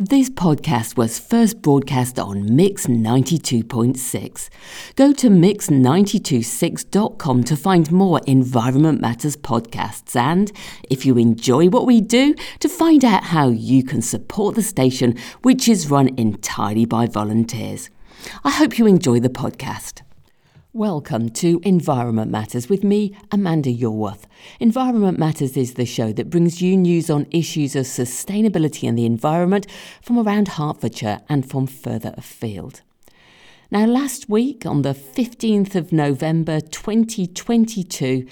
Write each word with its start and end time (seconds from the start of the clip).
This 0.00 0.30
podcast 0.30 0.96
was 0.96 1.18
first 1.18 1.60
broadcast 1.60 2.20
on 2.20 2.54
Mix 2.54 2.86
92.6. 2.86 4.48
Go 4.94 5.12
to 5.12 5.28
mix926.com 5.28 7.42
to 7.42 7.56
find 7.56 7.90
more 7.90 8.20
Environment 8.24 9.00
Matters 9.00 9.36
podcasts 9.36 10.14
and, 10.14 10.52
if 10.88 11.04
you 11.04 11.18
enjoy 11.18 11.68
what 11.68 11.84
we 11.84 12.00
do, 12.00 12.36
to 12.60 12.68
find 12.68 13.04
out 13.04 13.24
how 13.24 13.48
you 13.48 13.82
can 13.82 14.00
support 14.00 14.54
the 14.54 14.62
station, 14.62 15.18
which 15.42 15.68
is 15.68 15.90
run 15.90 16.16
entirely 16.16 16.84
by 16.84 17.08
volunteers. 17.08 17.90
I 18.44 18.50
hope 18.50 18.78
you 18.78 18.86
enjoy 18.86 19.18
the 19.18 19.28
podcast. 19.28 20.02
Welcome 20.74 21.30
to 21.30 21.62
Environment 21.64 22.30
Matters 22.30 22.68
with 22.68 22.84
me, 22.84 23.16
Amanda 23.32 23.70
Yorworth. 23.70 24.24
Environment 24.60 25.18
Matters 25.18 25.56
is 25.56 25.74
the 25.74 25.86
show 25.86 26.12
that 26.12 26.28
brings 26.28 26.60
you 26.60 26.76
news 26.76 27.08
on 27.08 27.26
issues 27.30 27.74
of 27.74 27.86
sustainability 27.86 28.86
and 28.86 28.98
the 28.98 29.06
environment 29.06 29.66
from 30.02 30.18
around 30.18 30.46
Hertfordshire 30.48 31.20
and 31.26 31.48
from 31.48 31.66
further 31.66 32.12
afield. 32.18 32.82
Now, 33.70 33.86
last 33.86 34.28
week, 34.28 34.66
on 34.66 34.82
the 34.82 34.92
15th 34.92 35.74
of 35.74 35.90
November 35.90 36.60
2022, 36.60 38.26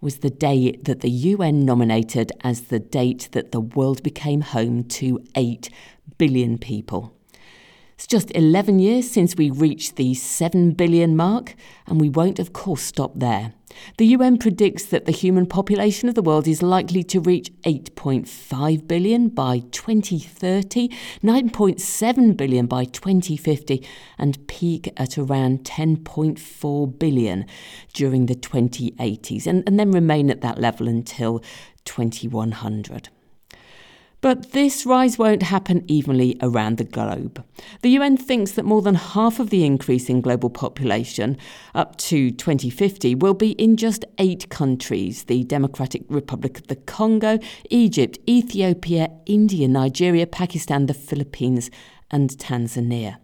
was 0.00 0.18
the 0.18 0.30
day 0.30 0.78
that 0.84 1.00
the 1.00 1.10
UN 1.10 1.64
nominated 1.64 2.30
as 2.42 2.60
the 2.62 2.78
date 2.78 3.30
that 3.32 3.50
the 3.50 3.60
world 3.60 4.04
became 4.04 4.42
home 4.42 4.84
to 4.84 5.18
8 5.34 5.68
billion 6.18 6.56
people. 6.56 7.16
It's 8.00 8.06
just 8.06 8.34
11 8.34 8.78
years 8.78 9.10
since 9.10 9.36
we 9.36 9.50
reached 9.50 9.96
the 9.96 10.14
7 10.14 10.70
billion 10.70 11.14
mark, 11.14 11.54
and 11.86 12.00
we 12.00 12.08
won't, 12.08 12.38
of 12.38 12.54
course, 12.54 12.80
stop 12.80 13.12
there. 13.14 13.52
The 13.98 14.06
UN 14.06 14.38
predicts 14.38 14.86
that 14.86 15.04
the 15.04 15.12
human 15.12 15.44
population 15.44 16.08
of 16.08 16.14
the 16.14 16.22
world 16.22 16.48
is 16.48 16.62
likely 16.62 17.04
to 17.04 17.20
reach 17.20 17.52
8.5 17.64 18.88
billion 18.88 19.28
by 19.28 19.58
2030, 19.70 20.88
9.7 21.22 22.36
billion 22.38 22.66
by 22.66 22.86
2050, 22.86 23.86
and 24.16 24.48
peak 24.48 24.90
at 24.96 25.18
around 25.18 25.64
10.4 25.64 26.98
billion 26.98 27.44
during 27.92 28.24
the 28.24 28.34
2080s, 28.34 29.46
and, 29.46 29.62
and 29.66 29.78
then 29.78 29.90
remain 29.90 30.30
at 30.30 30.40
that 30.40 30.58
level 30.58 30.88
until 30.88 31.42
2100. 31.84 33.10
But 34.22 34.52
this 34.52 34.84
rise 34.84 35.18
won't 35.18 35.44
happen 35.44 35.82
evenly 35.88 36.36
around 36.42 36.76
the 36.76 36.84
globe. 36.84 37.42
The 37.80 37.90
UN 37.90 38.18
thinks 38.18 38.52
that 38.52 38.66
more 38.66 38.82
than 38.82 38.94
half 38.94 39.40
of 39.40 39.48
the 39.48 39.64
increase 39.64 40.10
in 40.10 40.20
global 40.20 40.50
population 40.50 41.38
up 41.74 41.96
to 41.96 42.30
2050 42.30 43.14
will 43.14 43.32
be 43.32 43.52
in 43.52 43.78
just 43.78 44.04
eight 44.18 44.50
countries 44.50 45.24
the 45.24 45.44
Democratic 45.44 46.02
Republic 46.08 46.58
of 46.58 46.66
the 46.66 46.76
Congo, 46.76 47.38
Egypt, 47.70 48.18
Ethiopia, 48.28 49.10
India, 49.24 49.66
Nigeria, 49.66 50.26
Pakistan, 50.26 50.84
the 50.84 50.94
Philippines, 50.94 51.70
and 52.10 52.30
Tanzania. 52.30 53.16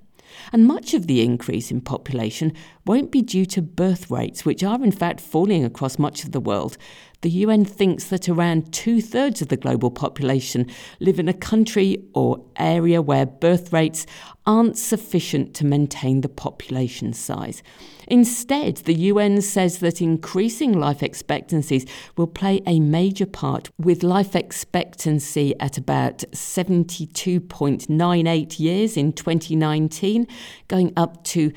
And 0.53 0.67
much 0.67 0.95
of 0.95 1.07
the 1.07 1.23
increase 1.23 1.71
in 1.71 1.81
population 1.81 2.53
won't 2.87 3.11
be 3.11 3.21
due 3.21 3.45
to 3.47 3.61
birth 3.61 4.11
rates, 4.11 4.45
which 4.45 4.63
are 4.63 4.83
in 4.83 4.93
fact 4.93 5.21
falling 5.21 5.65
across 5.65 5.99
much 5.99 6.25
of 6.25 6.33
the 6.33 6.41
world. 6.41 6.79
The 7.23 7.31
UN 7.31 7.65
thinks 7.65 8.05
that 8.05 8.29
around 8.29 8.73
two 8.73 9.01
thirds 9.01 9.43
of 9.43 9.49
the 9.49 9.57
global 9.57 9.91
population 9.91 10.71
live 11.01 11.19
in 11.19 11.29
a 11.29 11.35
country 11.35 12.05
or 12.15 12.45
area 12.57 13.03
where 13.03 13.27
birth 13.27 13.73
rates 13.73 14.07
aren't 14.47 14.79
sufficient 14.79 15.53
to 15.55 15.67
maintain 15.67 16.21
the 16.21 16.29
population 16.29 17.13
size. 17.13 17.65
Instead, 18.07 18.77
the 18.77 18.95
UN 18.95 19.43
says 19.43 19.79
that 19.79 20.01
increasing 20.01 20.79
life 20.79 21.03
expectancies 21.03 21.85
will 22.17 22.29
play 22.29 22.63
a 22.65 22.79
major 22.79 23.27
part, 23.27 23.71
with 23.79 24.05
life 24.05 24.37
expectancy 24.37 25.59
at 25.59 25.77
about 25.77 26.19
72.98 26.31 28.61
years 28.61 28.97
in 28.97 29.13
2019, 29.13 30.29
going 30.69 30.93
up 30.97 31.25
to 31.25 31.51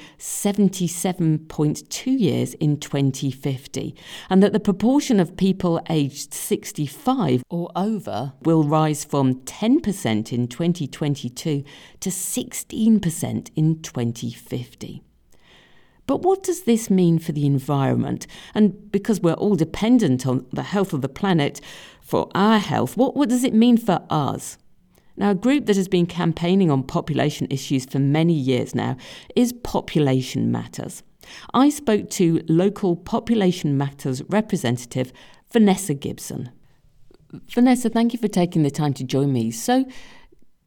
77.2 1.20 2.20
years 2.20 2.54
in 2.56 2.80
2050, 2.80 3.96
and 4.30 4.42
that 4.42 4.54
the 4.54 4.60
proportion 4.60 5.20
of 5.20 5.38
people 5.38 5.82
aged 5.90 6.34
65 6.34 7.44
or 7.50 7.70
over 7.76 8.34
will 8.44 8.64
rise 8.64 9.04
from 9.04 9.36
10% 9.36 10.34
in 10.34 10.48
2022 10.48 11.64
to 12.00 12.10
16% 12.10 13.52
in 13.56 13.82
2050. 13.82 15.04
But 16.08 16.24
what 16.24 16.42
does 16.42 16.64
this 16.64 16.90
mean 16.90 17.20
for 17.20 17.34
the 17.34 17.46
environment? 17.46 18.26
And 18.56 18.92
because 18.92 19.22
we're 19.22 19.34
all 19.34 19.56
dependent 19.56 20.26
on 20.26 20.46
the 20.52 20.64
health 20.64 20.92
of 20.92 21.02
the 21.02 21.10
planet 21.10 21.62
for 22.02 22.30
our 22.34 22.58
health, 22.58 22.98
what, 22.98 23.16
what 23.16 23.30
does 23.30 23.44
it 23.44 23.54
mean 23.54 23.78
for 23.78 24.02
us? 24.10 24.58
Now, 25.18 25.32
a 25.32 25.36
group 25.36 25.66
that 25.66 25.76
has 25.76 25.90
been 25.90 26.06
campaigning 26.06 26.72
on 26.72 26.82
population 26.82 27.46
issues 27.52 27.86
for 27.86 28.00
many 28.00 28.34
years 28.34 28.74
now 28.74 28.96
is 29.36 29.52
Population 29.52 30.50
Matters. 30.50 31.04
I 31.54 31.70
spoke 31.70 32.10
to 32.12 32.44
local 32.48 32.96
Population 32.96 33.78
Matters 33.78 34.24
representative 34.30 35.12
Vanessa 35.52 35.94
Gibson. 35.94 36.52
Vanessa, 37.52 37.90
thank 37.90 38.14
you 38.14 38.20
for 38.20 38.28
taking 38.28 38.64
the 38.64 38.72
time 38.72 38.94
to 38.94 39.04
join 39.04 39.32
me. 39.32 39.52
So, 39.52 39.86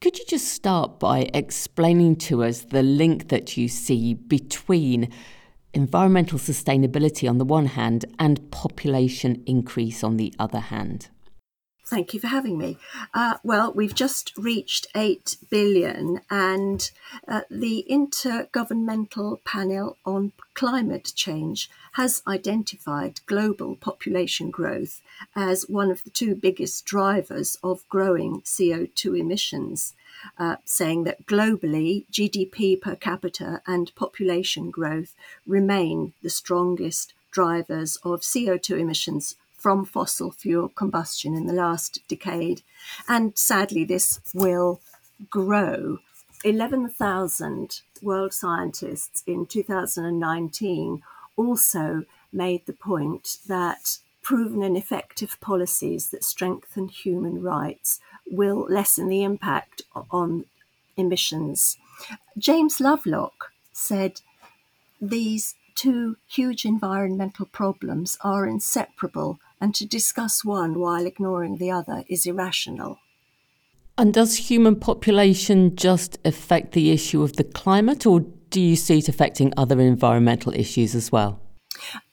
could 0.01 0.19
you 0.19 0.25
just 0.27 0.49
start 0.49 0.99
by 0.99 1.29
explaining 1.33 2.17
to 2.17 2.43
us 2.43 2.61
the 2.61 2.83
link 2.83 3.29
that 3.29 3.55
you 3.55 3.69
see 3.69 4.13
between 4.13 5.09
environmental 5.73 6.37
sustainability 6.37 7.29
on 7.29 7.37
the 7.37 7.45
one 7.45 7.67
hand 7.67 8.05
and 8.19 8.51
population 8.51 9.41
increase 9.45 10.03
on 10.03 10.17
the 10.17 10.33
other 10.37 10.59
hand? 10.59 11.09
Thank 11.85 12.13
you 12.13 12.19
for 12.21 12.27
having 12.27 12.57
me. 12.57 12.77
Uh, 13.13 13.35
well, 13.43 13.73
we've 13.73 13.93
just 13.93 14.31
reached 14.37 14.87
8 14.95 15.35
billion, 15.49 16.21
and 16.29 16.89
uh, 17.27 17.41
the 17.51 17.85
Intergovernmental 17.89 19.43
Panel 19.43 19.97
on 20.05 20.31
Climate 20.53 21.11
Change 21.13 21.69
has 21.93 22.21
identified 22.25 23.19
global 23.25 23.75
population 23.75 24.49
growth 24.49 25.01
as 25.35 25.67
one 25.67 25.91
of 25.91 26.05
the 26.05 26.09
two 26.09 26.35
biggest 26.35 26.85
drivers 26.85 27.57
of 27.61 27.87
growing 27.89 28.41
CO2 28.41 29.19
emissions, 29.19 29.93
uh, 30.39 30.55
saying 30.63 31.03
that 31.03 31.25
globally, 31.25 32.05
GDP 32.09 32.79
per 32.79 32.95
capita 32.95 33.61
and 33.67 33.93
population 33.95 34.71
growth 34.71 35.15
remain 35.45 36.13
the 36.23 36.29
strongest 36.29 37.13
drivers 37.29 37.97
of 38.03 38.21
CO2 38.21 38.79
emissions 38.79 39.35
from 39.63 39.85
fossil 39.85 40.29
fuel 40.29 40.67
combustion 40.67 41.33
in 41.33 41.47
the 41.47 41.53
last 41.53 42.01
decade. 42.09 42.61
And 43.07 43.37
sadly, 43.37 43.85
this 43.85 44.19
will 44.33 44.81
grow. 45.29 45.99
11,000 46.43 47.79
world 48.01 48.33
scientists 48.33 49.23
in 49.25 49.45
2019 49.45 51.01
also 51.37 52.03
made 52.33 52.65
the 52.65 52.73
point 52.73 53.37
that 53.47 53.99
proven 54.21 54.63
and 54.63 54.75
effective 54.75 55.39
policies 55.39 56.09
that 56.09 56.25
strengthen 56.25 56.89
human 56.89 57.41
rights 57.41 58.01
will 58.29 58.65
lessen 58.69 59.07
the 59.07 59.23
impact 59.23 59.83
on 60.11 60.43
emissions. 60.97 61.77
James 62.37 62.81
Lovelock 62.81 63.53
said 63.71 64.19
these 65.01 65.55
two 65.73 66.17
huge 66.27 66.65
environmental 66.65 67.45
problems 67.45 68.17
are 68.21 68.45
inseparable 68.45 69.39
and 69.63 69.73
to 69.73 69.85
discuss 69.85 70.43
one 70.43 70.77
while 70.77 71.05
ignoring 71.05 71.55
the 71.55 71.71
other 71.71 72.03
is 72.09 72.25
irrational. 72.25 72.99
And 73.97 74.13
does 74.13 74.35
human 74.35 74.75
population 74.75 75.77
just 75.77 76.19
affect 76.25 76.73
the 76.73 76.91
issue 76.91 77.23
of 77.23 77.37
the 77.37 77.45
climate, 77.45 78.05
or 78.05 78.25
do 78.49 78.59
you 78.59 78.75
see 78.75 78.97
it 78.97 79.07
affecting 79.07 79.53
other 79.55 79.79
environmental 79.79 80.53
issues 80.53 80.95
as 80.95 81.13
well? 81.13 81.39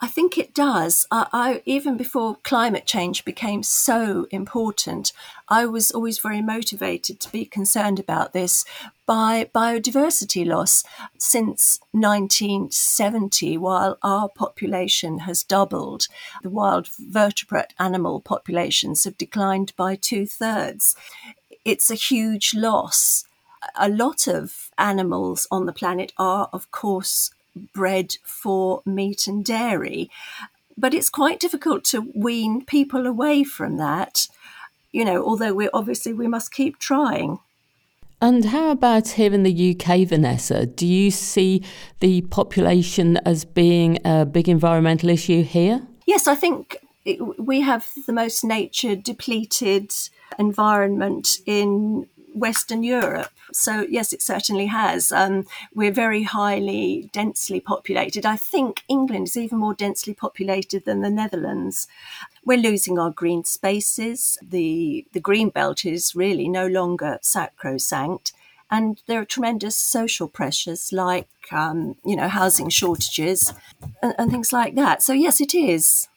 I 0.01 0.09
think 0.09 0.39
it 0.39 0.55
does. 0.55 1.07
I, 1.11 1.27
I, 1.33 1.63
even 1.65 1.97
before 1.97 2.37
climate 2.43 2.87
change 2.87 3.25
became 3.25 3.63
so 3.63 4.27
important, 4.31 5.13
I 5.49 5.67
was 5.67 5.91
always 5.91 6.19
very 6.19 6.41
motivated 6.41 7.21
to 7.21 7.33
be 7.33 7.45
concerned 7.45 7.99
about 7.99 8.33
this 8.33 8.65
by 9.07 9.51
biodiversity 9.55 10.47
loss. 10.47 10.85
Since 11.19 11.81
1970, 11.93 13.59
while 13.59 13.99
our 14.03 14.29
population 14.29 15.21
has 15.21 15.43
doubled, 15.43 16.07
the 16.43 16.51
wild 16.51 16.89
vertebrate 16.99 17.75
animal 17.79 18.21
populations 18.21 19.05
have 19.05 19.19
declined 19.19 19.73
by 19.77 19.97
two 19.97 20.27
thirds. 20.27 20.97
It's 21.65 21.91
a 21.91 21.97
huge 21.97 22.55
loss. 22.55 23.25
A 23.77 23.89
lot 23.89 24.27
of 24.27 24.71
animals 24.79 25.47
on 25.51 25.67
the 25.67 25.73
planet 25.73 26.13
are, 26.17 26.49
of 26.53 26.71
course, 26.71 27.31
bred 27.73 28.17
for 28.25 28.83
meat 28.85 29.27
and 29.27 29.45
dairy. 29.45 30.11
But 30.77 30.95
it's 30.95 31.11
quite 31.11 31.41
difficult 31.41 31.85
to 31.87 32.11
wean 32.15 32.65
people 32.65 33.07
away 33.07 33.45
from 33.45 33.77
that, 33.77 34.29
you 34.93 35.05
know, 35.05 35.25
although 35.25 35.53
we 35.53 35.69
obviously 35.75 36.13
we 36.13 36.27
must 36.27 36.53
keep 36.53 36.79
trying. 36.79 37.39
And 38.23 38.47
how 38.47 38.71
about 38.71 39.09
here 39.09 39.33
in 39.33 39.45
the 39.45 39.75
UK, 39.75 40.07
Vanessa? 40.07 40.67
Do 40.67 40.87
you 40.87 41.11
see 41.11 41.65
the 42.01 42.21
population 42.23 43.17
as 43.25 43.45
being 43.45 43.99
a 44.05 44.27
big 44.27 44.49
environmental 44.49 45.09
issue 45.09 45.43
here? 45.43 45.87
Yes, 46.07 46.27
I 46.27 46.35
think 46.35 46.77
we 47.39 47.63
have 47.63 47.89
the 48.07 48.13
most 48.13 48.45
nature 48.45 48.95
depleted 48.95 49.91
environment 50.39 51.39
in 51.47 52.07
Western 52.35 52.83
Europe. 52.83 53.31
So, 53.53 53.87
yes, 53.89 54.13
it 54.13 54.23
certainly 54.23 54.67
has. 54.67 55.13
Um, 55.13 55.47
we're 55.75 55.93
very 55.93 56.23
highly 56.23 57.11
densely 57.13 57.61
populated. 57.61 58.25
I 58.27 58.37
think 58.37 58.83
England 58.89 59.29
is 59.29 59.37
even 59.37 59.59
more 59.59 59.75
densely 59.75 60.15
populated 60.15 60.85
than 60.85 61.01
the 61.01 61.11
Netherlands. 61.11 61.89
We're 62.45 62.59
losing 62.59 62.99
our 62.99 63.11
green 63.11 63.45
spaces. 63.45 64.39
The, 64.43 65.07
the 65.13 65.21
green 65.21 65.49
belt 65.49 65.85
is 65.85 66.15
really 66.15 66.49
no 66.49 66.67
longer 66.67 67.19
sacrosanct. 67.23 68.33
And 68.71 69.03
there 69.07 69.21
are 69.21 69.25
tremendous 69.25 69.77
social 69.77 70.29
pressures 70.29 70.93
like, 70.93 71.29
um, 71.51 71.97
you 72.05 72.15
know, 72.15 72.29
housing 72.29 72.69
shortages 72.69 73.53
and, 74.01 74.15
and 74.17 74.31
things 74.31 74.53
like 74.53 74.77
that. 74.77 75.03
So, 75.03 75.13
yes, 75.13 75.41
it 75.41 75.55
is. 75.55 76.09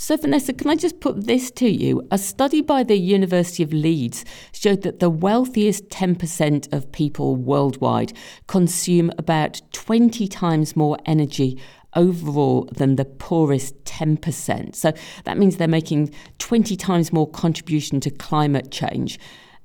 So, 0.00 0.16
Vanessa, 0.16 0.52
can 0.52 0.70
I 0.70 0.76
just 0.76 1.00
put 1.00 1.26
this 1.26 1.50
to 1.50 1.68
you? 1.68 2.06
A 2.12 2.18
study 2.18 2.62
by 2.62 2.84
the 2.84 2.94
University 2.94 3.64
of 3.64 3.72
Leeds 3.72 4.24
showed 4.52 4.82
that 4.82 5.00
the 5.00 5.10
wealthiest 5.10 5.88
10% 5.88 6.72
of 6.72 6.92
people 6.92 7.34
worldwide 7.34 8.12
consume 8.46 9.10
about 9.18 9.60
20 9.72 10.28
times 10.28 10.76
more 10.76 10.98
energy 11.04 11.60
overall 11.96 12.68
than 12.70 12.94
the 12.94 13.04
poorest 13.04 13.82
10%. 13.82 14.76
So 14.76 14.92
that 15.24 15.36
means 15.36 15.56
they're 15.56 15.66
making 15.66 16.14
20 16.38 16.76
times 16.76 17.12
more 17.12 17.28
contribution 17.28 17.98
to 17.98 18.10
climate 18.10 18.70
change. 18.70 19.18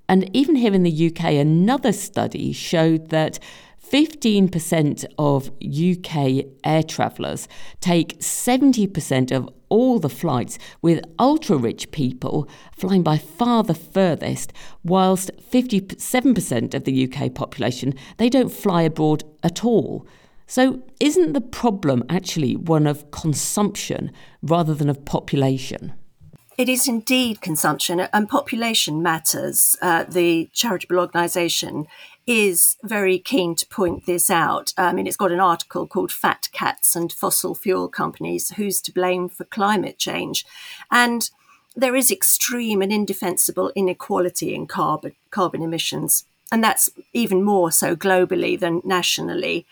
And 0.10 0.36
even 0.36 0.56
here 0.56 0.74
in 0.74 0.82
the 0.82 1.12
UK, 1.12 1.26
another 1.34 1.94
study 1.94 2.54
showed 2.54 3.10
that 3.10 3.38
15% 3.94 5.06
of 5.20 5.52
UK 5.62 6.48
air 6.64 6.82
travellers 6.82 7.48
take 7.80 8.18
70% 8.18 9.32
of 9.32 9.48
all 9.70 10.00
the 10.00 10.10
flights, 10.10 10.58
with 10.82 11.06
ultra 11.20 11.58
rich 11.58 11.92
people 11.92 12.50
flying 12.76 13.04
by 13.04 13.20
far 13.20 13.62
the 13.62 13.76
furthest, 13.76 14.52
whilst 14.84 15.30
57% 15.38 16.74
of 16.74 16.86
the 16.86 17.08
UK 17.08 17.36
population 17.36 17.94
they 18.18 18.30
don't 18.30 18.52
fly 18.52 18.82
abroad 18.82 19.24
at 19.44 19.64
all. 19.64 20.08
So, 20.48 20.82
isn't 21.00 21.34
the 21.34 21.42
problem 21.42 22.04
actually 22.10 22.56
one 22.56 22.88
of 22.88 23.12
consumption 23.12 24.12
rather 24.42 24.74
than 24.74 24.90
of 24.90 25.06
population? 25.06 25.94
It 26.56 26.70
is 26.70 26.88
indeed 26.88 27.42
consumption, 27.42 28.00
and 28.00 28.30
population 28.30 29.02
matters. 29.02 29.76
Uh, 29.82 30.04
the 30.04 30.50
charitable 30.54 31.00
organisation 31.00 31.88
is 32.28 32.78
very 32.84 33.18
keen 33.18 33.56
to 33.56 33.66
point 33.66 34.06
this 34.06 34.30
out. 34.30 34.72
I 34.78 34.94
mean, 34.94 35.08
it's 35.08 35.18
got 35.18 35.32
an 35.32 35.40
article 35.40 35.88
called 35.88 36.12
Fat 36.12 36.50
Cats 36.52 36.96
and 36.96 37.12
Fossil 37.12 37.56
Fuel 37.56 37.88
Companies 37.88 38.52
Who's 38.52 38.82
to 38.82 38.94
Blame 38.94 39.30
for 39.30 39.46
Climate 39.46 39.98
Change? 39.98 40.46
And 40.92 41.28
there 41.76 41.96
is 41.96 42.12
extreme 42.12 42.84
and 42.84 42.94
indefensible 42.94 43.72
inequality 43.76 44.54
in 44.54 44.68
carbon, 44.68 45.16
carbon 45.32 45.64
emissions. 45.64 46.26
And 46.52 46.64
that's 46.64 46.88
even 47.14 47.42
more 47.42 47.72
so 47.72 47.96
globally 47.96 48.60
than 48.60 48.84
nationally. 48.86 49.66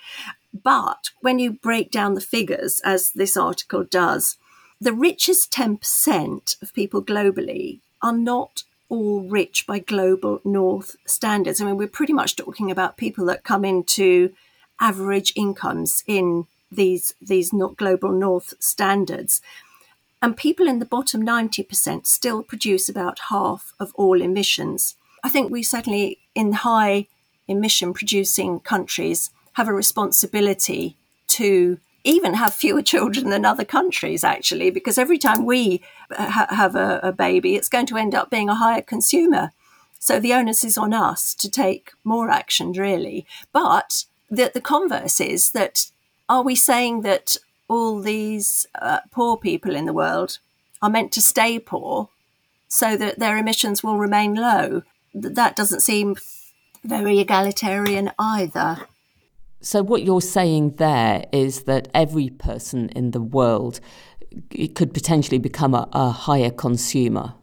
But 0.52 1.12
when 1.22 1.38
you 1.38 1.54
break 1.54 1.92
down 1.92 2.16
the 2.16 2.22
figures, 2.22 2.82
as 2.84 3.12
this 3.12 3.38
article 3.38 3.84
does, 3.84 4.38
the 4.82 4.94
richest 4.94 5.52
10% 5.52 6.62
of 6.62 6.74
people 6.74 7.04
globally 7.04 7.80
are 8.02 8.18
not 8.18 8.64
all 8.90 9.22
rich 9.22 9.66
by 9.68 9.78
global 9.78 10.42
north 10.44 10.98
standards. 11.06 11.62
I 11.62 11.66
mean, 11.66 11.78
we're 11.78 11.88
pretty 11.88 12.14
much 12.14 12.36
talking 12.36 12.72
about 12.72 12.98
people 12.98 13.26
that 13.28 13.44
come 13.44 13.64
into 13.64 14.34
average 14.82 15.32
incomes 15.36 16.04
in 16.08 16.48
these 16.72 17.14
these 17.22 17.54
not 17.54 17.78
global 17.78 18.12
north 18.12 18.54
standards. 18.60 19.42
And 20.22 20.36
people 20.36 20.68
in 20.68 20.80
the 20.80 20.86
bottom 20.86 21.24
90% 21.26 22.06
still 22.06 22.44
produce 22.44 22.88
about 22.88 23.20
half 23.30 23.74
of 23.80 23.92
all 23.96 24.22
emissions. 24.22 24.96
I 25.24 25.30
think 25.30 25.52
we 25.52 25.64
certainly, 25.64 26.20
in 26.36 26.54
high 26.54 27.08
emission 27.48 27.94
producing 27.94 28.60
countries, 28.60 29.32
have 29.54 29.68
a 29.68 29.74
responsibility 29.74 30.96
to 31.28 31.80
even 32.04 32.34
have 32.36 32.54
fewer 32.54 32.82
children 32.82 33.30
than 33.30 33.46
other 33.46 33.66
countries, 33.66 34.24
actually, 34.24 34.72
because 34.72 34.98
every 34.98 35.18
time 35.18 35.46
we 35.46 35.82
ha- 36.12 36.48
have 36.50 36.76
a, 36.76 37.00
a 37.04 37.12
baby, 37.12 37.56
it's 37.56 37.70
going 37.70 37.86
to 37.88 37.98
end 37.98 38.16
up 38.16 38.30
being 38.30 38.50
a 38.50 38.56
higher 38.56 38.82
consumer. 38.82 39.52
So 40.00 40.20
the 40.20 40.34
onus 40.34 40.64
is 40.64 40.78
on 40.78 40.94
us 40.94 41.36
to 41.36 41.50
take 41.50 41.92
more 42.04 42.30
action, 42.30 42.72
really. 42.72 43.26
But 43.52 44.06
the, 44.30 44.52
the 44.54 44.62
converse 44.62 45.20
is 45.20 45.52
that 45.52 45.92
are 46.28 46.42
we 46.42 46.56
saying 46.56 47.02
that 47.02 47.38
all 47.68 48.00
these 48.02 48.68
uh, 48.82 49.00
poor 49.12 49.38
people 49.38 49.76
in 49.76 49.86
the 49.86 49.94
world 49.94 50.40
are 50.82 50.90
meant 50.90 51.12
to 51.12 51.22
stay 51.22 51.60
poor 51.60 52.10
so 52.68 52.98
that 52.98 53.20
their 53.20 53.38
emissions 53.38 53.84
will 53.84 53.98
remain 53.98 54.34
low? 54.34 54.82
That 55.14 55.56
doesn't 55.56 55.82
seem 55.82 56.16
very 56.84 57.20
egalitarian 57.20 58.12
either. 58.18 58.88
So, 59.62 59.84
what 59.84 60.04
you're 60.04 60.22
saying 60.22 60.76
there 60.78 61.24
is 61.32 61.64
that 61.64 61.88
every 61.94 62.30
person 62.30 62.90
in 62.90 63.12
the 63.12 63.22
world 63.22 63.80
could 64.76 64.94
potentially 64.94 65.38
become 65.38 65.76
a, 65.76 65.88
a 65.94 66.10
higher 66.10 66.50
consumer. 66.50 67.36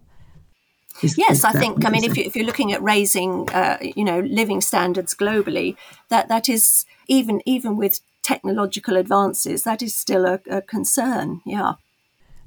Is, 1.02 1.16
yes, 1.16 1.38
is 1.38 1.44
I 1.44 1.52
think. 1.52 1.84
I 1.84 1.90
mean, 1.90 2.02
if, 2.02 2.16
you, 2.16 2.24
if 2.24 2.34
you're 2.34 2.44
looking 2.44 2.72
at 2.72 2.82
raising, 2.82 3.48
uh, 3.50 3.78
you 3.80 4.04
know, 4.04 4.20
living 4.20 4.60
standards 4.60 5.14
globally, 5.14 5.76
that 6.08 6.28
that 6.28 6.48
is 6.48 6.84
even 7.06 7.40
even 7.46 7.76
with 7.76 8.00
technological 8.22 8.96
advances, 8.96 9.62
that 9.62 9.80
is 9.80 9.94
still 9.94 10.26
a, 10.26 10.40
a 10.50 10.60
concern. 10.60 11.40
Yeah. 11.46 11.74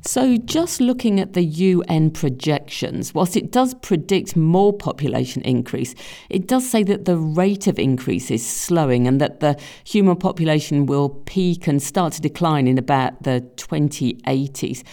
So, 0.03 0.35
just 0.37 0.81
looking 0.81 1.19
at 1.19 1.33
the 1.33 1.43
UN 1.43 2.09
projections, 2.09 3.13
whilst 3.13 3.37
it 3.37 3.51
does 3.51 3.75
predict 3.75 4.35
more 4.35 4.73
population 4.73 5.43
increase, 5.43 5.93
it 6.27 6.47
does 6.47 6.67
say 6.67 6.81
that 6.83 7.05
the 7.05 7.17
rate 7.17 7.67
of 7.67 7.77
increase 7.77 8.31
is 8.31 8.43
slowing 8.45 9.07
and 9.07 9.21
that 9.21 9.41
the 9.41 9.59
human 9.83 10.15
population 10.15 10.87
will 10.87 11.09
peak 11.09 11.67
and 11.67 11.83
start 11.83 12.13
to 12.13 12.21
decline 12.21 12.67
in 12.67 12.79
about 12.79 13.21
the 13.23 13.47
2080s. 13.57 14.83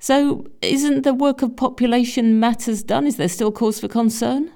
So, 0.00 0.44
isn't 0.60 1.02
the 1.02 1.14
work 1.14 1.42
of 1.42 1.56
population 1.56 2.40
matters 2.40 2.82
done? 2.82 3.06
Is 3.06 3.16
there 3.16 3.28
still 3.28 3.52
cause 3.52 3.78
for 3.78 3.88
concern? 3.88 4.50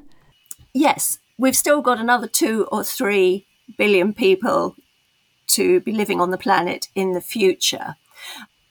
Yes, 0.75 1.21
we've 1.39 1.57
still 1.57 1.81
got 1.81 1.99
another 2.01 2.27
two 2.27 2.67
or 2.73 2.83
three 2.83 3.47
billion 3.79 4.15
people 4.15 4.75
to 5.49 5.79
be 5.81 5.93
living 5.93 6.21
on 6.21 6.33
the 6.33 6.39
planet 6.39 6.89
in 6.97 7.13
the 7.13 7.21
future 7.21 7.95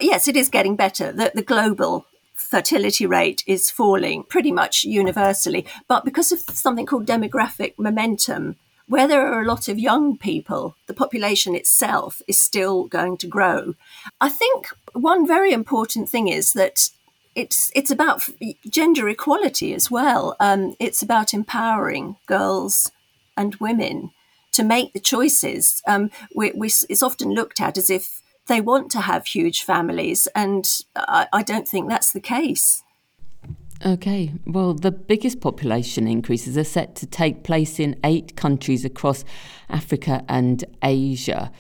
yes, 0.02 0.28
it 0.28 0.36
is 0.36 0.50
getting 0.50 0.76
better. 0.76 1.12
The, 1.12 1.32
the 1.34 1.42
global 1.42 2.06
fertility 2.34 3.06
rate 3.06 3.44
is 3.48 3.70
falling 3.70 4.24
pretty 4.24 4.52
much 4.52 4.84
universally. 4.84 5.66
But 5.88 6.06
because 6.06 6.32
of 6.32 6.40
something 6.40 6.86
called 6.86 7.06
demographic 7.06 7.74
momentum, 7.78 8.58
where 8.88 9.08
there 9.08 9.26
are 9.26 9.42
a 9.42 9.48
lot 9.48 9.70
of 9.70 9.80
young 9.80 10.18
people, 10.18 10.76
the 10.88 10.94
population 10.94 11.56
itself 11.56 12.22
is 12.28 12.40
still 12.40 12.86
going 12.86 13.18
to 13.18 13.28
grow. 13.28 13.76
I 14.20 14.30
think 14.30 14.68
one 14.94 15.26
very 15.26 15.54
important 15.54 16.10
thing 16.10 16.28
is 16.28 16.54
that 16.54 16.90
it's 17.34 17.72
it's 17.74 17.92
about 17.92 18.30
gender 18.70 19.08
equality 19.08 19.74
as 19.74 19.90
well. 19.90 20.36
Um, 20.40 20.76
it's 20.80 21.02
about 21.02 21.34
empowering 21.34 22.18
girls 22.26 22.92
and 23.38 23.56
women 23.56 24.12
to 24.52 24.64
make 24.64 24.92
the 24.92 25.00
choices. 25.00 25.82
Um, 25.88 26.12
we, 26.36 26.52
we, 26.52 26.68
it's 26.68 27.04
often 27.04 27.34
looked 27.34 27.62
at 27.62 27.78
as 27.78 27.90
if 27.90 28.21
they 28.48 28.62
want 28.62 28.92
to 28.92 29.02
have 29.02 29.26
huge 29.26 29.64
families, 29.64 30.28
and 30.36 30.68
I, 30.96 31.28
I 31.32 31.44
don't 31.44 31.68
think 31.68 31.90
that's 31.90 32.12
the 32.12 32.22
case. 32.22 32.84
Okay, 33.84 34.34
well, 34.46 34.76
the 34.76 34.92
biggest 34.92 35.42
population 35.42 36.08
increases 36.08 36.56
are 36.56 36.64
set 36.64 36.96
to 36.98 37.08
take 37.08 37.44
place 37.44 37.80
in 37.80 38.00
eight 38.04 38.36
countries 38.36 38.86
across 38.86 39.26
Africa 39.70 40.24
and 40.30 40.64
Asia. 40.84 41.52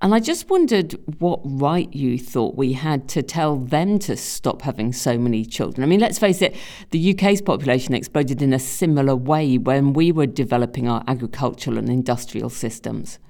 And 0.00 0.12
I 0.12 0.18
just 0.18 0.50
wondered 0.50 0.96
what 1.20 1.38
right 1.44 1.92
you 1.94 2.18
thought 2.18 2.56
we 2.56 2.72
had 2.72 3.08
to 3.10 3.22
tell 3.22 3.56
them 3.56 4.00
to 4.00 4.16
stop 4.16 4.62
having 4.62 4.92
so 4.92 5.16
many 5.16 5.44
children. 5.44 5.84
I 5.84 5.86
mean, 5.86 6.00
let's 6.00 6.18
face 6.18 6.42
it, 6.42 6.56
the 6.90 7.14
UK's 7.14 7.40
population 7.40 7.94
exploded 7.94 8.42
in 8.42 8.52
a 8.52 8.58
similar 8.58 9.14
way 9.14 9.58
when 9.58 9.92
we 9.92 10.10
were 10.10 10.26
developing 10.26 10.88
our 10.88 11.04
agricultural 11.06 11.78
and 11.78 11.88
industrial 11.88 12.50
systems. 12.50 13.20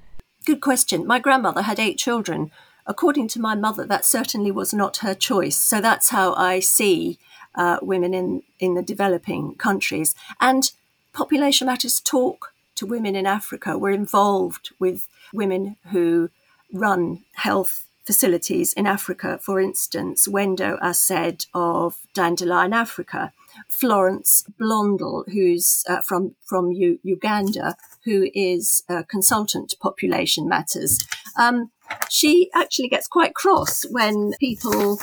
Good 0.47 0.61
question. 0.61 1.05
My 1.05 1.19
grandmother 1.19 1.61
had 1.61 1.79
eight 1.79 1.99
children 1.99 2.49
according 2.85 3.27
to 3.29 3.41
my 3.41 3.55
mother, 3.55 3.85
that 3.85 4.05
certainly 4.05 4.51
was 4.51 4.73
not 4.73 4.97
her 4.97 5.13
choice. 5.13 5.57
So 5.57 5.81
that's 5.81 6.09
how 6.09 6.33
I 6.33 6.59
see 6.59 7.17
uh, 7.55 7.77
women 7.81 8.13
in, 8.13 8.43
in 8.59 8.73
the 8.73 8.81
developing 8.81 9.55
countries. 9.55 10.15
And 10.39 10.71
Population 11.13 11.67
Matters 11.67 11.99
talk 11.99 12.53
to 12.75 12.85
women 12.85 13.15
in 13.15 13.25
Africa. 13.25 13.77
We're 13.77 13.91
involved 13.91 14.71
with 14.79 15.07
women 15.31 15.77
who 15.91 16.29
run 16.73 17.23
health 17.33 17.85
facilities 18.05 18.73
in 18.73 18.85
Africa. 18.85 19.39
For 19.41 19.61
instance, 19.61 20.27
Wendo 20.27 20.77
Aszed 20.81 21.45
of 21.53 21.99
Dandelion 22.13 22.73
Africa, 22.73 23.31
Florence 23.69 24.43
Blondel, 24.59 25.23
who's 25.31 25.83
uh, 25.87 26.01
from 26.01 26.35
from 26.43 26.71
U- 26.71 26.99
Uganda, 27.03 27.77
who 28.03 28.29
is 28.33 28.83
a 28.89 29.03
consultant 29.03 29.69
to 29.69 29.77
Population 29.77 30.49
Matters. 30.49 30.99
Um, 31.37 31.71
she 32.09 32.49
actually 32.53 32.87
gets 32.89 33.07
quite 33.07 33.33
cross 33.33 33.83
when 33.89 34.33
people 34.39 34.99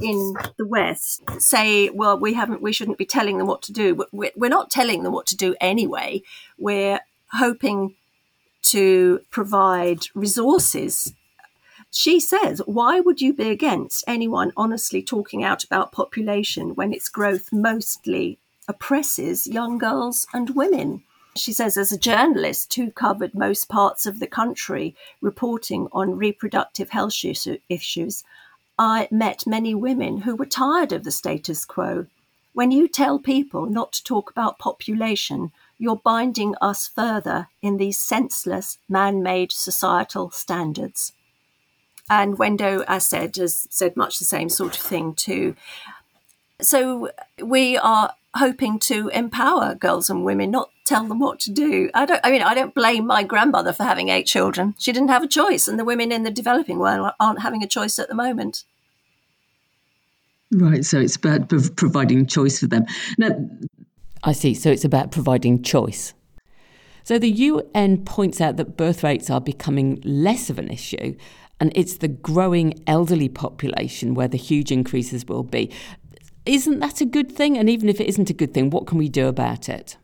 in 0.00 0.34
the 0.56 0.66
West 0.66 1.22
say, 1.38 1.90
well, 1.90 2.18
we 2.18 2.34
haven't, 2.34 2.62
we 2.62 2.72
shouldn't 2.72 2.98
be 2.98 3.04
telling 3.04 3.38
them 3.38 3.46
what 3.46 3.62
to 3.62 3.72
do. 3.72 4.04
We're 4.12 4.48
not 4.48 4.70
telling 4.70 5.02
them 5.02 5.12
what 5.12 5.26
to 5.26 5.36
do 5.36 5.54
anyway. 5.60 6.22
We're 6.58 7.00
hoping 7.32 7.94
to 8.62 9.20
provide 9.30 10.06
resources. 10.14 11.12
She 11.90 12.18
says, 12.18 12.62
why 12.66 13.00
would 13.00 13.20
you 13.20 13.32
be 13.32 13.50
against 13.50 14.04
anyone 14.06 14.52
honestly 14.56 15.02
talking 15.02 15.44
out 15.44 15.62
about 15.62 15.92
population 15.92 16.74
when 16.74 16.92
its 16.92 17.08
growth 17.08 17.50
mostly 17.52 18.38
oppresses 18.66 19.46
young 19.46 19.78
girls 19.78 20.26
and 20.32 20.56
women? 20.56 21.02
She 21.36 21.52
says, 21.52 21.76
as 21.76 21.90
a 21.90 21.98
journalist 21.98 22.72
who 22.74 22.92
covered 22.92 23.34
most 23.34 23.68
parts 23.68 24.06
of 24.06 24.20
the 24.20 24.26
country 24.26 24.94
reporting 25.20 25.88
on 25.90 26.16
reproductive 26.16 26.90
health 26.90 27.14
issues, 27.68 28.24
I 28.78 29.08
met 29.10 29.46
many 29.46 29.74
women 29.74 30.18
who 30.18 30.36
were 30.36 30.46
tired 30.46 30.92
of 30.92 31.04
the 31.04 31.10
status 31.10 31.64
quo. 31.64 32.06
When 32.52 32.70
you 32.70 32.86
tell 32.86 33.18
people 33.18 33.66
not 33.66 33.92
to 33.94 34.04
talk 34.04 34.30
about 34.30 34.60
population, 34.60 35.50
you're 35.76 35.96
binding 35.96 36.54
us 36.60 36.86
further 36.86 37.48
in 37.60 37.78
these 37.78 37.98
senseless 37.98 38.78
man 38.88 39.22
made 39.22 39.50
societal 39.50 40.30
standards. 40.30 41.12
And 42.08 42.38
Wendo 42.38 42.84
Aszed 42.86 43.36
has 43.36 43.66
said 43.70 43.96
much 43.96 44.18
the 44.18 44.24
same 44.24 44.48
sort 44.48 44.76
of 44.76 44.82
thing 44.82 45.14
too. 45.14 45.56
So 46.60 47.10
we 47.42 47.76
are 47.76 48.14
hoping 48.34 48.78
to 48.80 49.08
empower 49.08 49.74
girls 49.74 50.10
and 50.10 50.24
women, 50.24 50.50
not 50.50 50.70
tell 50.84 51.06
them 51.06 51.18
what 51.18 51.40
to 51.40 51.52
do. 51.52 51.90
I 51.94 52.04
don't. 52.04 52.20
I 52.24 52.30
mean, 52.30 52.42
I 52.42 52.54
don't 52.54 52.74
blame 52.74 53.06
my 53.06 53.22
grandmother 53.22 53.72
for 53.72 53.84
having 53.84 54.08
eight 54.08 54.26
children. 54.26 54.74
She 54.78 54.92
didn't 54.92 55.08
have 55.08 55.22
a 55.22 55.28
choice, 55.28 55.68
and 55.68 55.78
the 55.78 55.84
women 55.84 56.12
in 56.12 56.22
the 56.22 56.30
developing 56.30 56.78
world 56.78 57.12
aren't 57.20 57.42
having 57.42 57.62
a 57.62 57.68
choice 57.68 57.98
at 57.98 58.08
the 58.08 58.14
moment. 58.14 58.64
Right. 60.50 60.84
So 60.84 61.00
it's 61.00 61.16
about 61.16 61.48
providing 61.76 62.26
choice 62.26 62.60
for 62.60 62.66
them. 62.66 62.86
Now, 63.18 63.30
I 64.22 64.32
see. 64.32 64.54
So 64.54 64.70
it's 64.70 64.84
about 64.84 65.10
providing 65.10 65.62
choice. 65.62 66.14
So 67.02 67.18
the 67.18 67.30
UN 67.30 68.04
points 68.04 68.40
out 68.40 68.56
that 68.56 68.78
birth 68.78 69.02
rates 69.02 69.28
are 69.28 69.40
becoming 69.40 70.00
less 70.04 70.48
of 70.48 70.58
an 70.58 70.70
issue, 70.70 71.16
and 71.60 71.70
it's 71.74 71.98
the 71.98 72.08
growing 72.08 72.82
elderly 72.86 73.28
population 73.28 74.14
where 74.14 74.28
the 74.28 74.38
huge 74.38 74.72
increases 74.72 75.26
will 75.26 75.42
be. 75.42 75.70
Isn't 76.46 76.80
that 76.80 77.00
a 77.00 77.06
good 77.06 77.32
thing? 77.32 77.56
And 77.56 77.70
even 77.70 77.88
if 77.88 78.00
it 78.00 78.08
isn't 78.08 78.30
a 78.30 78.34
good 78.34 78.52
thing, 78.52 78.70
what 78.70 78.86
can 78.86 78.98
we 78.98 79.08
do 79.08 79.28
about 79.28 79.68
it? 79.68 79.96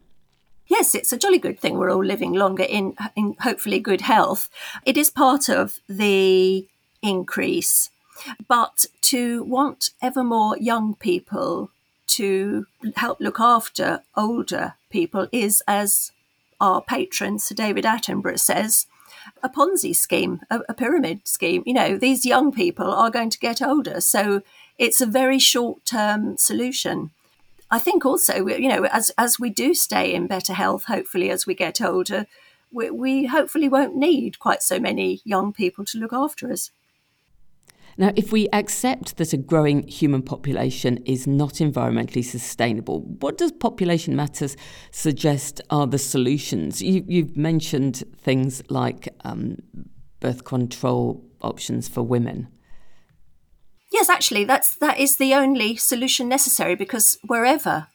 Yes, 0.67 0.95
it's 0.95 1.13
a 1.13 1.19
jolly 1.19 1.39
good 1.39 1.59
thing. 1.59 1.79
We're 1.79 1.91
all 1.91 2.05
living 2.05 2.33
longer 2.33 2.63
in, 2.63 2.95
in 3.17 3.37
hopefully 3.41 3.81
good 3.81 4.03
health. 4.03 4.49
It 4.87 4.97
is 4.97 5.11
part 5.11 5.49
of 5.49 5.79
the 5.89 6.67
increase. 7.03 7.91
But 8.49 8.87
to 9.03 9.43
want 9.43 9.91
ever 10.01 10.23
more 10.23 10.57
young 10.59 10.95
people 10.95 11.71
to 12.09 12.67
help 12.97 13.21
look 13.21 13.41
after 13.41 14.03
older 14.17 14.75
people 14.91 15.29
is, 15.33 15.63
as 15.67 16.13
our 16.61 16.83
patron 16.83 17.39
Sir 17.39 17.55
David 17.55 17.85
Attenborough 17.85 18.39
says, 18.39 18.87
a 19.43 19.49
Ponzi 19.49 19.95
scheme, 19.95 20.41
a, 20.51 20.61
a, 20.69 20.75
pyramid 20.75 21.27
scheme. 21.27 21.63
You 21.67 21.75
know, 21.75 21.97
these 21.97 22.25
young 22.25 22.53
people 22.53 22.91
are 22.91 23.11
going 23.11 23.31
to 23.31 23.39
get 23.39 23.63
older. 23.63 24.01
So 24.01 24.43
it's 24.79 25.01
a 25.01 25.07
very 25.07 25.39
short 25.39 25.85
term 25.85 26.37
solution. 26.37 27.11
I 27.71 27.79
think 27.79 28.05
also, 28.05 28.47
you 28.47 28.69
know, 28.69 28.85
as, 28.87 29.11
as 29.17 29.39
we 29.39 29.51
do 29.51 29.75
stay 29.75 30.13
in 30.13 30.27
better 30.27 30.55
health, 30.55 30.85
hopefully 30.87 31.31
as 31.31 31.47
we 31.47 31.55
get 31.55 31.81
older, 31.81 32.27
we, 32.73 32.91
we 32.91 33.27
hopefully 33.27 33.69
won't 33.69 33.97
need 33.97 34.39
quite 34.39 34.63
so 34.63 34.81
many 34.81 35.21
young 35.25 35.53
people 35.53 35.85
to 35.87 35.99
look 35.99 36.13
after 36.13 36.51
us. 36.51 36.71
Now, 38.01 38.13
if 38.17 38.33
we 38.33 38.49
accept 38.55 39.19
that 39.19 39.35
a 39.35 39.37
growing 39.37 39.87
human 39.87 40.23
population 40.23 40.97
is 41.05 41.27
not 41.27 41.57
environmentally 41.57 42.25
sustainable, 42.25 43.03
what 43.03 43.37
does 43.37 43.53
Population 43.53 44.17
Matters 44.17 44.57
suggest 44.91 45.61
are 45.69 45.87
the 45.87 45.99
solutions? 45.99 46.81
You, 46.81 47.05
have 47.25 47.37
mentioned 47.37 48.03
things 48.17 48.63
like 48.71 49.15
um, 49.23 49.59
birth 50.19 50.45
control 50.45 51.23
options 51.43 51.89
for 51.89 52.03
women. 52.03 52.49
Yes, 53.93 54.09
actually, 54.09 54.45
that's 54.45 54.77
that 54.77 54.99
is 54.99 55.19
the 55.19 55.35
only 55.35 55.77
solution 55.77 56.27
necessary 56.27 56.77
because 56.77 57.19
wherever 57.27 57.89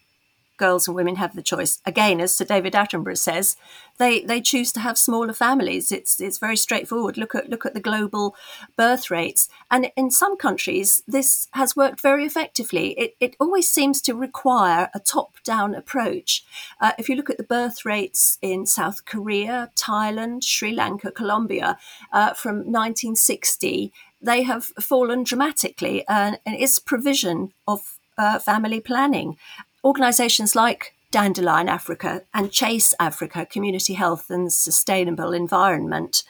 girls 0.58 0.88
and 0.88 0.96
women 0.96 1.16
have 1.16 1.36
the 1.36 1.42
choice. 1.42 1.82
Again, 1.86 2.22
as 2.22 2.34
Sir 2.36 2.46
David 2.46 2.74
Attenborough 2.74 3.18
says, 3.18 3.56
they 3.98 4.22
they 4.22 4.42
choose 4.42 4.72
to 4.74 4.80
have 4.82 4.98
smaller 4.98 5.34
families. 5.34 5.92
It's 5.92 6.20
it's 6.20 6.38
very 6.38 6.58
straightforward. 6.58 7.18
Look 7.18 7.34
at 7.36 7.50
look 7.50 7.66
at 7.66 7.74
the 7.74 7.80
global 7.80 8.36
birth 8.76 9.10
rates, 9.10 9.48
and 9.72 9.92
in 9.96 10.12
some 10.12 10.36
countries 10.38 11.04
this 11.08 11.48
has 11.52 11.76
worked 11.76 12.02
very 12.02 12.26
effectively. 12.26 12.92
It 13.00 13.16
it 13.20 13.36
always 13.40 13.70
seems 13.70 14.02
to 14.02 14.14
require 14.14 14.90
a 14.94 15.00
top 15.00 15.36
down 15.44 15.74
approach. 15.76 16.44
Uh, 16.82 16.92
if 16.98 17.08
you 17.08 17.16
look 17.16 17.30
at 17.30 17.38
the 17.38 17.44
birth 17.44 17.86
rates 17.86 18.38
in 18.42 18.66
South 18.66 19.06
Korea, 19.06 19.72
Thailand, 19.76 20.44
Sri 20.44 20.74
Lanka, 20.74 21.12
Colombia 21.12 21.78
uh, 22.12 22.34
from 22.34 22.58
1960. 22.58 23.92
They 24.22 24.44
have 24.44 24.66
fallen 24.80 25.24
dramatically, 25.24 26.04
and 26.08 26.40
its 26.46 26.80
provision 26.80 27.54
of 27.68 28.00
uh, 28.18 28.40
family 28.40 28.80
planning 28.80 29.38
organisations 29.86 30.56
like 30.56 30.96
Dandelion 31.12 31.70
Africa 31.70 32.24
and 32.34 32.52
Chase 32.52 32.94
Africa, 33.00 33.46
Community 33.46 33.94
Health 33.94 34.30
and 34.30 34.52
Sustainable 34.52 35.32
Environment, 35.32 36.24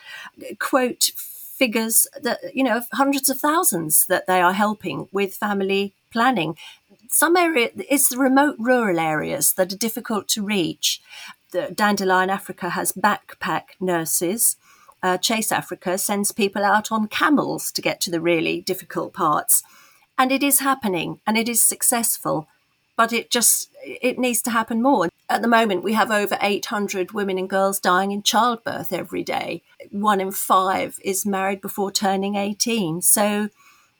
quote 0.59 1.11
figures 1.15 2.05
that, 2.21 2.39
you 2.53 2.63
know, 2.63 2.81
hundreds 2.93 3.29
of 3.29 3.39
thousands 3.39 4.05
that 4.07 4.27
they 4.27 4.41
are 4.41 4.53
helping 4.53 5.07
with 5.13 5.33
family 5.33 5.93
planning. 6.11 6.57
Some 7.09 7.37
area, 7.37 7.69
it's 7.89 8.09
the 8.09 8.17
remote 8.17 8.57
rural 8.59 8.99
areas 8.99 9.53
that 9.53 9.71
are 9.71 9.77
difficult 9.77 10.27
to 10.29 10.43
reach. 10.43 11.01
The 11.51 11.71
Dandelion 11.73 12.29
Africa 12.29 12.71
has 12.71 12.91
backpack 12.91 13.79
nurses. 13.79 14.57
Uh, 15.01 15.17
Chase 15.17 15.51
Africa 15.51 15.97
sends 15.97 16.33
people 16.33 16.65
out 16.65 16.91
on 16.91 17.07
camels 17.07 17.71
to 17.71 17.81
get 17.81 18.01
to 18.01 18.11
the 18.11 18.19
really 18.19 18.59
difficult 18.59 19.13
parts. 19.13 19.63
And 20.17 20.31
it 20.31 20.43
is 20.43 20.59
happening 20.59 21.21
and 21.25 21.37
it 21.37 21.47
is 21.47 21.61
successful 21.61 22.47
but 22.95 23.13
it 23.13 23.29
just 23.29 23.69
it 23.83 24.17
needs 24.17 24.41
to 24.43 24.51
happen 24.51 24.81
more. 24.81 25.09
At 25.29 25.41
the 25.41 25.47
moment, 25.47 25.83
we 25.83 25.93
have 25.93 26.11
over 26.11 26.37
800 26.41 27.11
women 27.11 27.37
and 27.37 27.49
girls 27.49 27.79
dying 27.79 28.11
in 28.11 28.23
childbirth 28.23 28.93
every 28.93 29.23
day. 29.23 29.63
One 29.91 30.21
in 30.21 30.31
five 30.31 30.99
is 31.03 31.25
married 31.25 31.61
before 31.61 31.91
turning 31.91 32.35
18. 32.35 33.01
So 33.01 33.49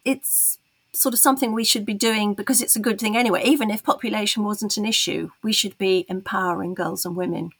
it's 0.04 0.58
sort 0.94 1.14
of 1.14 1.20
something 1.20 1.52
we 1.52 1.64
should 1.64 1.86
be 1.86 1.94
doing 1.94 2.34
because 2.34 2.62
it's 2.62 2.76
a 2.76 2.80
good 2.80 3.00
thing 3.00 3.18
anyway. 3.18 3.44
Even 3.44 3.70
if 3.70 3.84
population 3.84 4.44
wasn't 4.44 4.78
an 4.78 4.86
issue, 4.86 5.32
we 5.44 5.52
should 5.52 5.78
be 5.78 6.06
empowering 6.08 6.74
girls 6.74 7.06
and 7.06 7.16
women. 7.16 7.52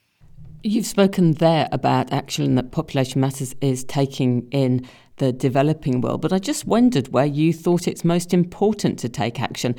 You've 0.64 0.88
spoken 0.88 1.34
there 1.34 1.70
about 1.72 2.12
action 2.12 2.56
that 2.56 2.72
Population 2.72 3.22
Matters 3.22 3.56
is 3.62 3.84
taking 3.84 4.48
in 4.50 4.88
the 5.18 5.32
developing 5.32 6.02
world, 6.02 6.22
but 6.22 6.34
I 6.34 6.40
just 6.40 6.66
wondered 6.66 7.10
where 7.10 7.26
you 7.26 7.54
thought 7.54 7.88
it's 7.88 8.04
most 8.04 8.34
important 8.34 8.98
to 9.00 9.10
take 9.10 9.40
action 9.40 9.76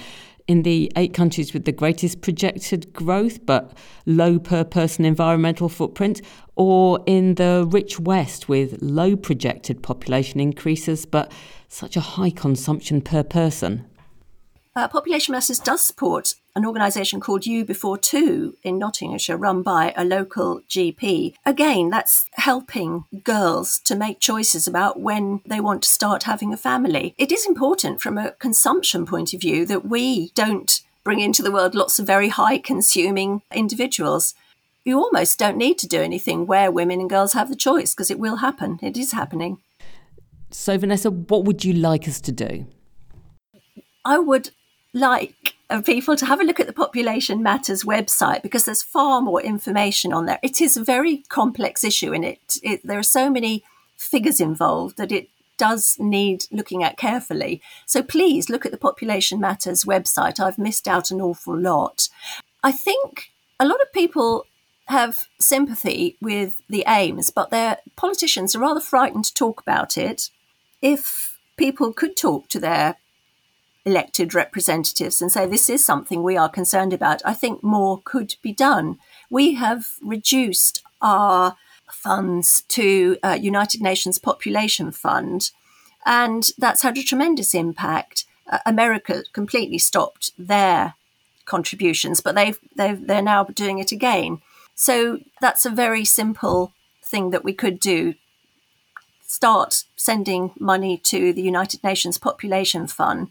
in 0.48 0.62
the 0.62 0.90
eight 0.96 1.12
countries 1.12 1.52
with 1.52 1.64
the 1.64 1.72
greatest 1.72 2.20
projected 2.20 2.92
growth 2.92 3.44
but 3.44 3.76
low 4.06 4.38
per 4.38 4.64
person 4.64 5.04
environmental 5.04 5.68
footprint, 5.68 6.22
or 6.54 7.02
in 7.06 7.34
the 7.34 7.66
rich 7.70 7.98
West 7.98 8.48
with 8.48 8.80
low 8.80 9.16
projected 9.16 9.82
population 9.82 10.40
increases 10.40 11.04
but 11.04 11.32
such 11.68 11.96
a 11.96 12.00
high 12.00 12.30
consumption 12.30 13.00
per 13.00 13.22
person? 13.22 13.84
Uh, 14.74 14.86
Population 14.88 15.32
Matters 15.32 15.58
does 15.58 15.80
support 15.80 16.34
an 16.56 16.64
organisation 16.64 17.20
called 17.20 17.44
You 17.44 17.66
Before 17.66 17.98
Two 17.98 18.56
in 18.62 18.78
Nottinghamshire, 18.78 19.36
run 19.36 19.62
by 19.62 19.92
a 19.94 20.06
local 20.06 20.62
GP. 20.62 21.34
Again, 21.44 21.90
that's 21.90 22.25
helping 22.32 23.04
girls 23.22 23.78
to 23.80 23.94
make 23.94 24.20
choices 24.20 24.66
about 24.66 24.98
when 24.98 25.42
they 25.44 25.60
want 25.60 25.82
to 25.82 25.88
start 25.88 26.22
having 26.22 26.54
a 26.54 26.56
family. 26.56 27.14
It 27.18 27.30
is 27.30 27.44
important 27.46 28.00
from 28.00 28.16
a 28.16 28.32
consumption 28.32 29.04
point 29.04 29.34
of 29.34 29.40
view 29.42 29.66
that 29.66 29.84
we 29.84 30.30
don't 30.30 30.80
bring 31.04 31.20
into 31.20 31.42
the 31.42 31.52
world 31.52 31.75
lots 31.75 31.98
of 31.98 32.06
very 32.06 32.30
high 32.30 32.56
consuming 32.56 33.42
individuals. 33.54 34.34
You 34.82 34.98
almost 34.98 35.38
don't 35.38 35.58
need 35.58 35.78
to 35.80 35.86
do 35.86 36.00
anything 36.00 36.46
where 36.46 36.70
women 36.70 37.00
and 37.00 37.10
girls 37.10 37.34
have 37.34 37.50
the 37.50 37.56
choice 37.56 37.94
because 37.94 38.10
it 38.10 38.18
will 38.18 38.36
happen. 38.36 38.78
It 38.80 38.96
is 38.96 39.12
happening. 39.12 39.58
So, 40.50 40.78
Vanessa, 40.78 41.10
what 41.10 41.44
would 41.44 41.66
you 41.66 41.75
like 41.75 42.08
us 42.08 42.18
to 42.22 42.32
do? 42.32 42.66
I 44.06 44.18
would 44.18 44.52
like 44.94 45.55
people 45.85 46.16
to 46.16 46.26
have 46.26 46.40
a 46.40 46.44
look 46.44 46.61
at 46.61 46.66
the 46.66 46.73
Population 46.73 47.42
Matters 47.42 47.85
website 47.85 48.42
because 48.42 48.64
there's 48.64 48.82
far 48.82 49.20
more 49.20 49.42
information 49.42 50.12
on 50.12 50.26
there. 50.26 50.38
It 50.42 50.61
is 50.61 50.76
a 50.76 50.85
very 50.85 51.18
complex 51.28 51.82
issue 51.82 52.12
and 52.12 52.25
it, 52.25 52.58
it 52.62 52.80
there 52.85 52.99
are 52.99 53.04
so 53.04 53.30
many 53.30 53.64
figures 53.96 54.40
involved 54.40 54.96
that 54.96 55.12
it 55.12 55.28
does 55.58 55.96
need 55.99 56.44
looking 56.50 56.85
at 56.85 56.99
carefully. 56.99 57.62
So 57.87 58.02
please 58.02 58.49
look 58.49 58.66
at 58.66 58.73
the 58.73 58.78
Population 58.78 59.40
Matters 59.40 59.85
website. 59.85 60.38
I've 60.38 60.58
missed 60.58 60.87
out 60.87 61.11
an 61.11 61.20
awful 61.20 61.58
lot. 61.58 62.08
I 62.62 62.73
think 62.73 63.30
a 63.58 63.66
lot 63.66 63.80
of 63.80 63.92
people 63.92 64.44
have 64.87 65.28
sympathy 65.40 66.16
with 66.20 66.61
the 66.68 66.85
aims, 66.87 67.30
but 67.30 67.50
their 67.50 67.78
politicians 67.96 68.54
are 68.54 68.61
rather 68.61 68.80
frightened 68.80 69.25
to 69.25 69.35
talk 69.35 69.61
about 69.61 69.99
it. 69.99 70.30
If 70.80 71.38
people 71.56 71.92
could 71.92 72.16
talk 72.16 72.49
to 72.49 72.61
their 72.61 72.96
elected 73.86 74.34
representatives 74.34 75.22
and 75.22 75.30
say 75.30 75.46
this 75.46 75.70
is 75.70 75.84
something 75.84 76.22
we 76.22 76.36
are 76.36 76.48
concerned 76.48 76.92
about, 76.92 77.22
I 77.24 77.32
think 77.32 77.62
more 77.62 78.02
could 78.04 78.34
be 78.42 78.52
done. 78.52 78.98
We 79.30 79.54
have 79.54 79.86
reduced 80.02 80.82
our 81.00 81.56
funds 81.90 82.62
to 82.68 83.16
uh, 83.22 83.38
United 83.40 83.80
Nations 83.80 84.18
Population 84.18 84.90
Fund, 84.90 85.52
and 86.04 86.50
that's 86.58 86.82
had 86.82 86.98
a 86.98 87.02
tremendous 87.04 87.54
impact. 87.54 88.24
Uh, 88.50 88.58
America 88.66 89.22
completely 89.32 89.78
stopped 89.78 90.32
their 90.36 90.94
contributions, 91.44 92.20
but 92.20 92.34
they've, 92.34 92.58
they've 92.74 93.06
they're 93.06 93.22
now 93.22 93.44
doing 93.44 93.78
it 93.78 93.92
again. 93.92 94.42
So 94.74 95.20
that's 95.40 95.64
a 95.64 95.70
very 95.70 96.04
simple 96.04 96.72
thing 97.04 97.30
that 97.30 97.44
we 97.44 97.52
could 97.52 97.78
do. 97.78 98.14
Start 99.22 99.84
sending 99.96 100.50
money 100.58 100.98
to 100.98 101.32
the 101.32 101.42
United 101.42 101.84
Nations 101.84 102.18
Population 102.18 102.88
Fund. 102.88 103.28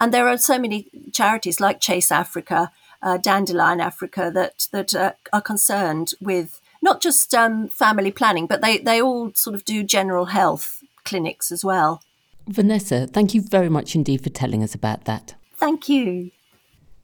And 0.00 0.12
there 0.14 0.28
are 0.28 0.38
so 0.38 0.58
many 0.58 0.88
charities 1.12 1.60
like 1.60 1.80
Chase 1.80 2.10
Africa, 2.10 2.72
uh, 3.02 3.18
Dandelion 3.18 3.80
Africa 3.80 4.30
that 4.34 4.66
that 4.72 4.94
uh, 4.94 5.12
are 5.32 5.42
concerned 5.42 6.14
with 6.20 6.60
not 6.82 7.00
just 7.00 7.34
um, 7.34 7.68
family 7.68 8.10
planning, 8.10 8.46
but 8.46 8.62
they, 8.62 8.78
they 8.78 9.02
all 9.02 9.32
sort 9.34 9.54
of 9.54 9.64
do 9.64 9.82
general 9.82 10.26
health 10.26 10.82
clinics 11.04 11.52
as 11.52 11.64
well. 11.64 12.02
Vanessa, 12.48 13.06
thank 13.06 13.34
you 13.34 13.42
very 13.42 13.68
much 13.68 13.94
indeed 13.94 14.22
for 14.22 14.30
telling 14.30 14.62
us 14.62 14.74
about 14.74 15.04
that. 15.04 15.34
Thank 15.56 15.88
you. 15.88 16.30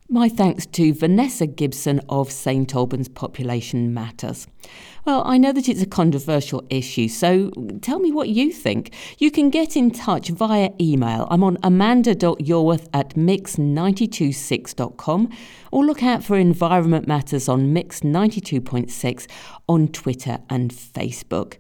My 0.08 0.28
thanks 0.28 0.66
to 0.66 0.94
Vanessa 0.94 1.48
Gibson 1.48 2.00
of 2.08 2.30
St 2.30 2.72
Albans 2.76 3.08
Population 3.08 3.92
Matters. 3.92 4.46
Well, 5.04 5.25
I 5.26 5.36
know 5.36 5.52
that 5.52 5.68
it's 5.68 5.82
a 5.82 5.86
controversial 5.86 6.64
issue, 6.70 7.08
so 7.08 7.50
tell 7.82 7.98
me 7.98 8.12
what 8.12 8.28
you 8.28 8.52
think. 8.52 8.94
You 9.18 9.32
can 9.32 9.50
get 9.50 9.76
in 9.76 9.90
touch 9.90 10.28
via 10.28 10.70
email. 10.80 11.26
I'm 11.28 11.42
on 11.42 11.58
amanda.yorworth 11.64 12.88
at 12.94 13.16
mix926.com 13.16 15.28
or 15.72 15.84
look 15.84 16.04
out 16.04 16.22
for 16.22 16.36
Environment 16.36 17.08
Matters 17.08 17.48
on 17.48 17.72
Mix 17.72 18.02
92.6 18.02 19.26
on 19.68 19.88
Twitter 19.88 20.38
and 20.48 20.72
Facebook. 20.72 21.54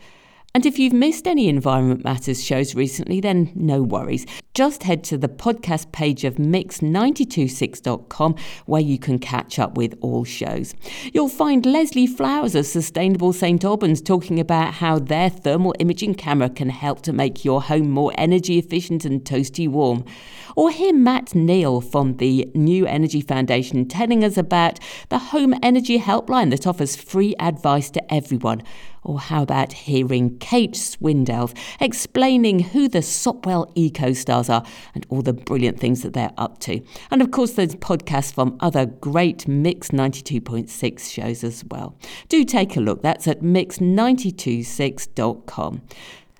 And 0.56 0.64
if 0.64 0.78
you've 0.78 0.94
missed 0.94 1.28
any 1.28 1.50
Environment 1.50 2.02
Matters 2.02 2.42
shows 2.42 2.74
recently, 2.74 3.20
then 3.20 3.52
no 3.54 3.82
worries. 3.82 4.24
Just 4.54 4.84
head 4.84 5.04
to 5.04 5.18
the 5.18 5.28
podcast 5.28 5.92
page 5.92 6.24
of 6.24 6.36
mix926.com 6.36 8.36
where 8.64 8.80
you 8.80 8.98
can 8.98 9.18
catch 9.18 9.58
up 9.58 9.76
with 9.76 9.98
all 10.00 10.24
shows. 10.24 10.74
You'll 11.12 11.28
find 11.28 11.66
Leslie 11.66 12.06
Flowers 12.06 12.54
of 12.54 12.64
Sustainable 12.64 13.34
St 13.34 13.62
Albans 13.62 14.00
talking 14.00 14.40
about 14.40 14.72
how 14.72 14.98
their 14.98 15.28
thermal 15.28 15.74
imaging 15.78 16.14
camera 16.14 16.48
can 16.48 16.70
help 16.70 17.02
to 17.02 17.12
make 17.12 17.44
your 17.44 17.60
home 17.60 17.90
more 17.90 18.14
energy 18.16 18.58
efficient 18.58 19.04
and 19.04 19.22
toasty 19.22 19.68
warm. 19.68 20.06
Or 20.56 20.70
hear 20.70 20.94
Matt 20.94 21.34
Neal 21.34 21.82
from 21.82 22.16
the 22.16 22.50
New 22.54 22.86
Energy 22.86 23.20
Foundation 23.20 23.86
telling 23.86 24.24
us 24.24 24.38
about 24.38 24.80
the 25.10 25.18
home 25.18 25.54
energy 25.62 25.98
helpline 25.98 26.48
that 26.48 26.66
offers 26.66 26.96
free 26.96 27.34
advice 27.38 27.90
to 27.90 28.02
everyone. 28.10 28.62
Or 29.06 29.18
how 29.20 29.44
about 29.44 29.72
hearing 29.72 30.36
Kate 30.38 30.74
Swindell 30.74 31.56
explaining 31.78 32.58
who 32.58 32.88
the 32.88 33.02
Sopwell 33.02 33.70
Eco 33.76 34.12
Stars 34.12 34.50
are 34.50 34.64
and 34.96 35.06
all 35.08 35.22
the 35.22 35.32
brilliant 35.32 35.78
things 35.78 36.02
that 36.02 36.12
they're 36.12 36.32
up 36.36 36.58
to? 36.60 36.80
And 37.12 37.22
of 37.22 37.30
course, 37.30 37.52
there's 37.52 37.76
podcasts 37.76 38.34
from 38.34 38.56
other 38.58 38.84
great 38.84 39.46
Mix 39.46 39.90
92.6 39.90 41.12
shows 41.12 41.44
as 41.44 41.64
well. 41.70 41.96
Do 42.28 42.44
take 42.44 42.76
a 42.76 42.80
look. 42.80 43.02
That's 43.02 43.28
at 43.28 43.42
mix926.com. 43.42 45.82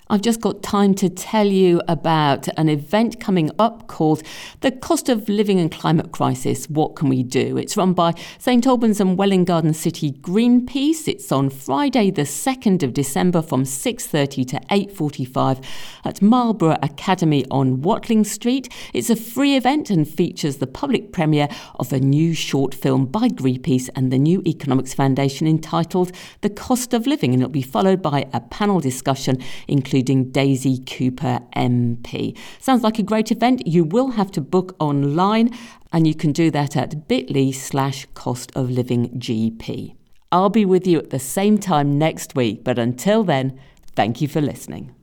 I've 0.09 0.21
just 0.21 0.39
got 0.39 0.63
time 0.63 0.93
to 0.95 1.09
tell 1.09 1.47
you 1.47 1.81
about 1.89 2.47
an 2.57 2.69
event 2.69 3.19
coming 3.19 3.51
up 3.59 3.87
called 3.87 4.23
The 4.61 4.71
Cost 4.71 5.09
of 5.09 5.27
Living 5.27 5.59
and 5.59 5.69
Climate 5.69 6.13
Crisis 6.13 6.69
What 6.69 6.95
Can 6.95 7.09
We 7.09 7.23
Do? 7.23 7.57
It's 7.57 7.75
run 7.75 7.91
by 7.91 8.13
St 8.37 8.65
Albans 8.65 9.01
and 9.01 9.17
Welwyn 9.17 9.43
Garden 9.43 9.73
City 9.73 10.13
Greenpeace. 10.13 11.09
It's 11.09 11.29
on 11.29 11.49
Friday 11.49 12.09
the 12.09 12.21
2nd 12.21 12.83
of 12.83 12.93
December 12.93 13.41
from 13.41 13.65
6:30 13.65 14.45
to 14.45 14.61
8:45 14.69 15.59
at 16.05 16.21
Marlborough 16.21 16.79
Academy 16.81 17.43
on 17.51 17.81
Watling 17.81 18.23
Street. 18.23 18.69
It's 18.93 19.09
a 19.09 19.15
free 19.17 19.57
event 19.57 19.89
and 19.89 20.07
features 20.07 20.57
the 20.57 20.67
public 20.67 21.11
premiere 21.11 21.49
of 21.79 21.91
a 21.91 21.99
new 21.99 22.33
short 22.33 22.73
film 22.73 23.07
by 23.07 23.27
Greenpeace 23.27 23.89
and 23.93 24.09
the 24.09 24.19
New 24.19 24.41
Economics 24.45 24.93
Foundation 24.93 25.47
entitled 25.47 26.13
The 26.39 26.49
Cost 26.49 26.93
of 26.93 27.07
Living 27.07 27.33
and 27.33 27.41
it'll 27.41 27.51
be 27.51 27.61
followed 27.61 28.01
by 28.01 28.25
a 28.31 28.39
panel 28.39 28.79
discussion 28.79 29.39
including 29.67 29.96
including 29.97 30.31
Daisy 30.31 30.77
Cooper 30.85 31.39
MP. 31.55 32.37
Sounds 32.59 32.83
like 32.83 32.99
a 32.99 33.03
great 33.03 33.31
event. 33.31 33.65
You 33.65 33.83
will 33.83 34.11
have 34.11 34.31
to 34.33 34.41
book 34.41 34.75
online, 34.79 35.49
and 35.91 36.05
you 36.05 36.13
can 36.13 36.31
do 36.31 36.51
that 36.51 36.77
at 36.77 37.07
bit.ly 37.07 37.49
slash 37.49 38.05
cost 38.13 38.51
of 38.55 38.69
living 38.69 39.09
GP. 39.19 39.95
I'll 40.31 40.51
be 40.51 40.65
with 40.65 40.85
you 40.85 40.99
at 40.99 41.09
the 41.09 41.17
same 41.17 41.57
time 41.57 41.97
next 41.97 42.35
week, 42.35 42.63
but 42.63 42.77
until 42.77 43.23
then, 43.23 43.59
thank 43.95 44.21
you 44.21 44.27
for 44.27 44.39
listening. 44.39 44.93